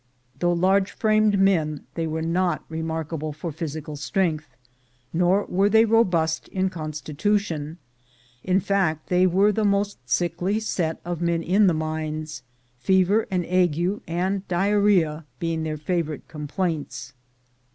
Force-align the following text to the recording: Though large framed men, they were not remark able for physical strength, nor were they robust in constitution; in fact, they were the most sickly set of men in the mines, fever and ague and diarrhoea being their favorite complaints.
Though 0.39 0.53
large 0.53 0.89
framed 0.93 1.37
men, 1.37 1.85
they 1.93 2.07
were 2.07 2.23
not 2.23 2.63
remark 2.69 3.13
able 3.13 3.31
for 3.33 3.51
physical 3.51 3.95
strength, 3.95 4.47
nor 5.13 5.45
were 5.45 5.69
they 5.69 5.85
robust 5.85 6.47
in 6.47 6.71
constitution; 6.71 7.77
in 8.43 8.61
fact, 8.61 9.09
they 9.09 9.27
were 9.27 9.51
the 9.51 9.63
most 9.63 9.99
sickly 10.09 10.59
set 10.59 10.99
of 11.05 11.21
men 11.21 11.43
in 11.43 11.67
the 11.67 11.75
mines, 11.75 12.41
fever 12.79 13.27
and 13.29 13.45
ague 13.45 14.01
and 14.07 14.47
diarrhoea 14.47 15.23
being 15.37 15.61
their 15.61 15.77
favorite 15.77 16.27
complaints. 16.27 17.13